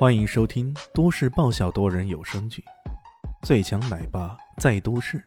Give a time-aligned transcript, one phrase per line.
[0.00, 2.64] 欢迎收听都市爆笑多人有声剧
[3.46, 5.18] 《最强奶爸在都市》，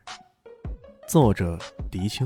[1.08, 1.60] 作者：
[1.92, 2.26] 迪秋，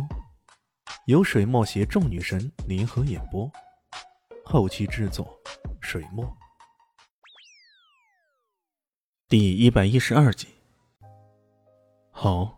[1.07, 3.52] 由水墨携众女神联合演播，
[4.46, 5.38] 后期制作：
[5.81, 6.25] 水墨。
[9.27, 10.47] 第一百一十二集。
[12.11, 12.57] 好，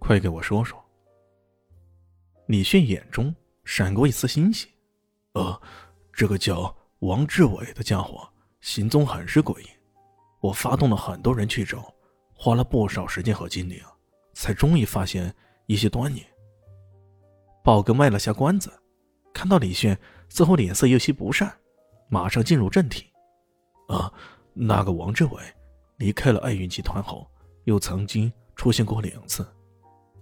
[0.00, 0.84] 快给我说说。
[2.46, 3.32] 李炫眼中
[3.64, 4.70] 闪过一丝欣喜。
[5.34, 5.62] 呃，
[6.12, 8.28] 这个叫王志伟的家伙。
[8.60, 9.66] 行踪很是诡异，
[10.40, 11.92] 我发动了很多人去找，
[12.34, 13.90] 花了不少时间和精力啊，
[14.34, 15.34] 才终于发现
[15.66, 16.24] 一些端倪。
[17.64, 18.70] 宝哥卖了下关子，
[19.32, 21.50] 看到李炫似乎脸色有些不善，
[22.08, 23.06] 马上进入正题。
[23.88, 24.12] 啊，
[24.52, 25.42] 那个王志伟
[25.96, 27.28] 离开了爱运集团后，
[27.64, 29.46] 又曾经出现过两次，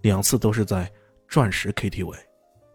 [0.02, 0.90] 两次都是在
[1.28, 2.14] 钻石 KTV，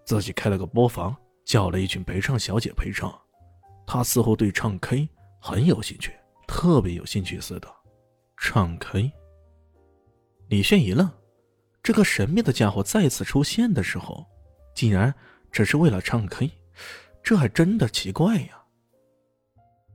[0.06, 3.14] 自己开了个播房，叫了一群陪唱小姐陪唱，
[3.88, 5.08] 他似乎对唱 K。
[5.46, 6.14] 很有兴趣，
[6.48, 7.68] 特别有兴趣似的，
[8.38, 9.12] 唱 K。
[10.48, 11.12] 李炫一愣，
[11.84, 14.26] 这个神秘的家伙再次出现的时候，
[14.74, 15.14] 竟然
[15.52, 16.50] 只是为了唱 K，
[17.22, 18.64] 这还真的奇怪呀。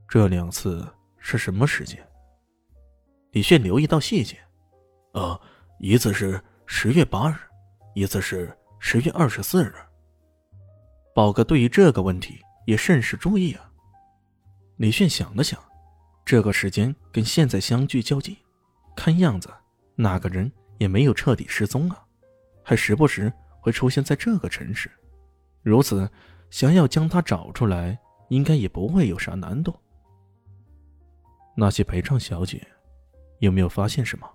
[0.07, 1.97] 这两次是什么时间？
[3.31, 4.37] 李炫留意到细节，
[5.13, 5.41] 呃，
[5.79, 7.35] 一次是十月八日，
[7.95, 9.73] 一次是十月二十四日。
[11.15, 13.65] 宝哥对于这个问题也甚是注意啊。
[14.79, 15.61] 李炫想了想，
[16.23, 18.33] 这个时间跟现在相距较近，
[18.95, 19.49] 看样子
[19.93, 22.01] 那个人也没有彻底失踪啊，
[22.63, 24.89] 还时不时会出现在这个城市。
[25.63, 26.09] 如此，
[26.49, 27.99] 想要将他找出来，
[28.29, 29.75] 应该也不会有啥难度。
[31.57, 32.65] 那些陪唱小姐，
[33.39, 34.25] 有没有发现什么？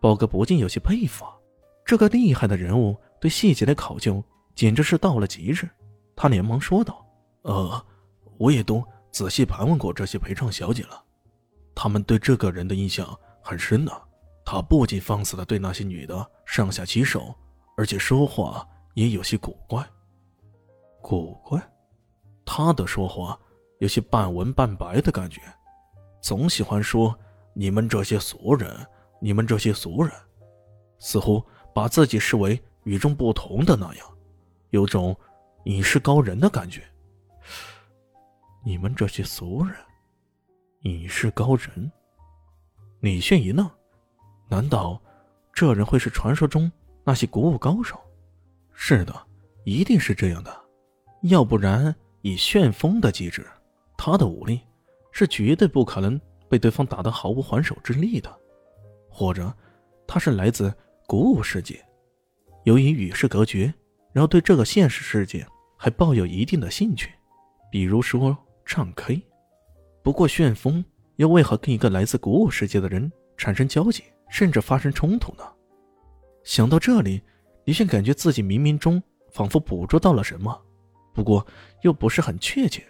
[0.00, 1.36] 宝哥不禁有些佩服啊，
[1.84, 5.68] 这个厉害的人物对细节的考究简直是到了极致。
[6.16, 7.06] 他连忙说道
[7.44, 7.86] ：“呃。”
[8.38, 11.02] 我也都仔细盘问过这些陪唱小姐了，
[11.74, 14.02] 他们对这个人的印象很深的。
[14.44, 17.34] 他不仅放肆的对那些女的上下其手，
[17.76, 19.84] 而且说话也有些古怪。
[21.02, 21.60] 古怪？
[22.44, 23.36] 他的说话
[23.80, 25.40] 有些半文半白的感觉，
[26.20, 27.18] 总喜欢说
[27.54, 28.86] “你们这些俗人，
[29.20, 30.12] 你们这些俗人”，
[30.98, 31.44] 似乎
[31.74, 34.06] 把自己视为与众不同的那样，
[34.70, 35.16] 有种
[35.64, 36.84] 隐世高人的感觉。
[38.66, 39.76] 你们这些俗人，
[40.80, 41.92] 隐世高人。
[42.98, 43.70] 李炫一愣，
[44.48, 45.00] 难道
[45.52, 46.70] 这人会是传说中
[47.04, 47.96] 那些古武高手？
[48.72, 49.14] 是的，
[49.62, 50.52] 一定是这样的。
[51.22, 53.46] 要不然，以旋风的机制，
[53.96, 54.60] 他的武力
[55.12, 58.36] 是绝对不可能被对方打得毫无还手之力的。
[59.08, 59.56] 或者，
[60.08, 60.74] 他是来自
[61.06, 61.80] 古武世界，
[62.64, 63.72] 由于与世隔绝，
[64.12, 67.12] 然后对这个现实世界还抱有一定的兴趣，
[67.70, 68.36] 比如说。
[68.66, 69.22] 唱 K，
[70.02, 70.84] 不过旋风
[71.14, 75.44] 又为何跟一个来自古武世界的人产生交集，甚至发生冲突呢？
[76.42, 77.22] 想到这里，
[77.64, 79.00] 李炫感觉自己冥冥中
[79.30, 80.60] 仿佛捕捉到了什么，
[81.14, 81.46] 不过
[81.82, 82.84] 又不是很确切。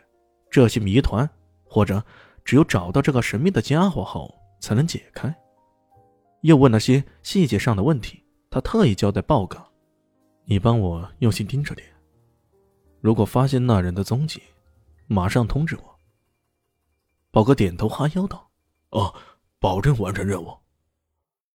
[0.51, 1.29] 这些谜团，
[1.63, 2.03] 或者
[2.43, 5.33] 只有找到这个神秘的家伙后才能解开。
[6.41, 9.71] 又问了些细节上的问题，他特意交代报告
[10.47, 11.87] ：“你帮我用心盯着点，
[13.03, 14.41] 如果发现那人的踪迹。”
[15.07, 16.01] 马上通知我。
[17.31, 18.51] 宝哥点头哈腰道
[18.91, 19.15] ：“哦，
[19.59, 20.57] 保证完成任务。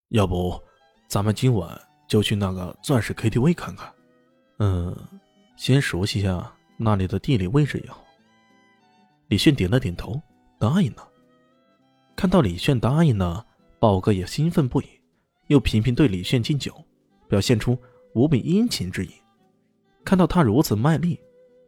[0.08, 0.60] 要不，
[1.06, 3.92] 咱们今晚就去那个钻石 KTV 看看？
[4.58, 4.96] 嗯，
[5.56, 8.04] 先熟悉一下那里的地理位置也好。”
[9.28, 10.20] 李炫点了点头，
[10.58, 11.08] 答应了。
[12.16, 13.46] 看到李炫答应了，
[13.78, 14.88] 宝哥也兴奋不已，
[15.46, 16.74] 又频频对李炫敬酒，
[17.28, 17.78] 表现出
[18.14, 19.12] 无比殷勤之意。
[20.04, 21.20] 看到他如此卖力。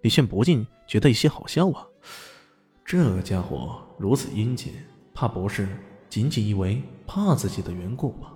[0.03, 1.87] 李炫不禁觉得有些好笑啊！
[2.84, 4.72] 这个家伙如此殷勤，
[5.12, 5.69] 怕不是
[6.09, 8.33] 仅仅因为怕自己的缘故吧？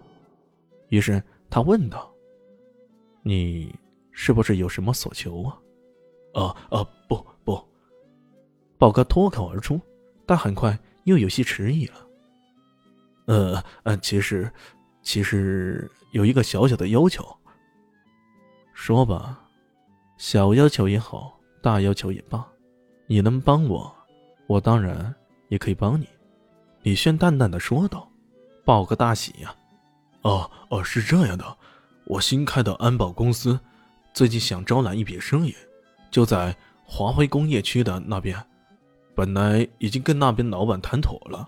[0.91, 2.13] 于是他问道
[3.25, 3.75] ：“你
[4.13, 5.59] 是不是有什么所求啊
[6.35, 7.61] ？”“啊啊，不不。”
[8.77, 9.81] 宝哥脱口而出，
[10.27, 11.95] 但很快又有些迟疑了。
[13.27, 14.53] “呃呃，其实，
[15.03, 17.25] 其实有一个小小的要求。
[18.75, 19.49] ”“说吧，
[20.19, 21.33] 小要求也好。”
[21.65, 22.47] 大要求也罢，
[23.07, 23.91] 你能帮我，
[24.47, 25.15] 我当然
[25.49, 26.07] 也可以帮你。”
[26.85, 28.07] 李轩淡淡的说道。
[28.67, 29.55] 报个大喜呀！
[30.23, 31.45] 哦哦，是这样的，
[32.07, 33.61] 我新开的安保公司，
[34.15, 35.55] 最近想招揽一笔生意，
[36.11, 38.43] 就在华辉工业区的那边。
[39.15, 41.47] 本来已经跟那边老板谈妥了，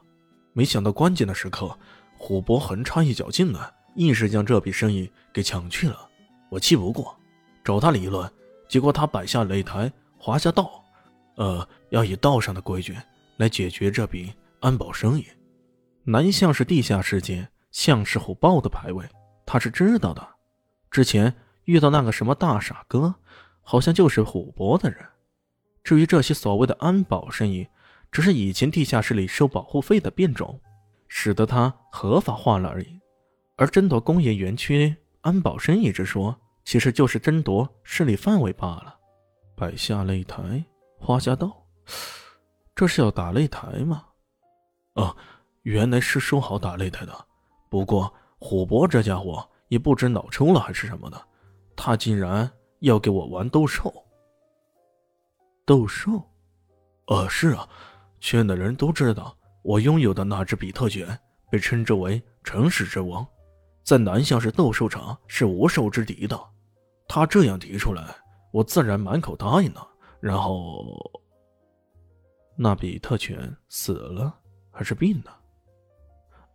[0.52, 1.74] 没想到关键的时刻，
[2.18, 5.98] 虎博横插一脚进来，硬是将这笔生意给抢去了。
[6.50, 7.16] 我气不过，
[7.64, 8.30] 找他理论，
[8.68, 9.90] 结果他摆下擂台。
[10.26, 10.84] 华夏道，
[11.36, 12.96] 呃，要以道上的规矩
[13.36, 15.24] 来解决这笔安保生意。
[16.02, 19.08] 南向是地下世界向氏虎豹的牌位，
[19.46, 20.28] 他是知道的。
[20.90, 21.32] 之前
[21.66, 23.14] 遇到那个什么大傻哥，
[23.62, 24.98] 好像就是虎博的人。
[25.84, 27.64] 至于这些所谓的安保生意，
[28.10, 30.60] 只是以前地下室里收保护费的变种，
[31.06, 32.98] 使得它合法化了而已。
[33.54, 38.92] 而争夺工业园区安保生意之说，其实就是争夺势力范围罢了。
[39.56, 40.62] 摆下擂台，
[40.98, 41.64] 花家道，
[42.74, 44.04] 这是要打擂台吗？
[44.96, 45.16] 啊，
[45.62, 47.26] 原来是说好打擂台的。
[47.70, 51.18] 不过虎博这家伙也不知脑抽了还是什么的，
[51.74, 52.48] 他竟然
[52.80, 53.90] 要给我玩斗兽。
[55.64, 56.22] 斗兽？
[57.06, 57.66] 呃，是啊，
[58.20, 61.18] 圈的人都知道我拥有的那只比特犬
[61.50, 63.26] 被称之为城市之王，
[63.82, 66.38] 在南向是斗兽场是无兽之敌的。
[67.08, 68.14] 他这样提出来。
[68.56, 69.86] 我自然满口答应了，
[70.18, 70.98] 然后，
[72.56, 74.34] 那比特犬死了
[74.70, 75.40] 还是病了？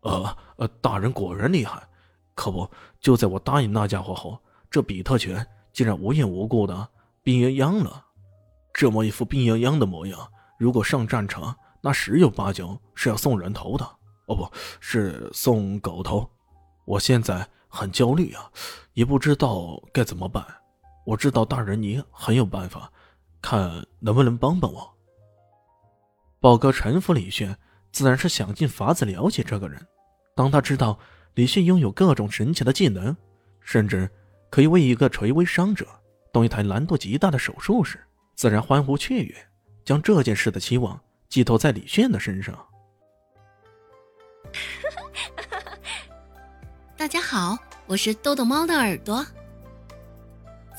[0.02, 1.88] 呃呃，大人果然厉害，
[2.34, 2.68] 可不
[3.00, 4.36] 就在我答应那家伙后，
[4.68, 6.90] 这比特犬竟然无缘无故的
[7.22, 8.04] 病殃殃了。
[8.74, 10.28] 这么一副病殃殃的模样，
[10.58, 13.86] 如果上战场，那十有八九是要送人头的。
[14.26, 16.28] 哦，不是送狗头。
[16.86, 18.52] 我现在很焦虑啊，
[18.94, 20.44] 也不知道该怎么办。
[21.04, 22.92] 我知道大人你很有办法，
[23.42, 24.94] 看能不能帮帮我。
[26.40, 27.58] 宝哥臣服李炫，
[27.92, 29.86] 自然是想尽法子了解这个人。
[30.36, 30.98] 当他知道
[31.36, 33.16] 李炫拥有各种神奇的技能，
[33.60, 34.10] 甚至
[34.50, 35.88] 可以为一个垂危伤者
[36.32, 38.00] 动一台难度极大的手术时，
[38.36, 39.36] 自然欢呼雀跃，
[39.84, 41.00] 将这件事的期望
[41.30, 42.58] 寄托在李炫的身上。
[46.98, 47.58] 大家好，
[47.88, 49.26] 我是豆豆猫的耳朵。